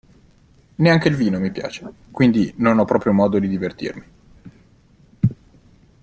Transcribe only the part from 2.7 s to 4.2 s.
ho proprio modo di divertirmi.